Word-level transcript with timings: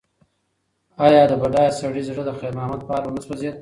ایا 1.05 1.21
د 1.27 1.33
بډایه 1.41 1.71
سړي 1.79 2.01
زړه 2.09 2.21
د 2.25 2.29
خیر 2.39 2.51
محمد 2.57 2.81
په 2.85 2.91
حال 2.93 3.03
ونه 3.05 3.21
سوځېد؟ 3.25 3.55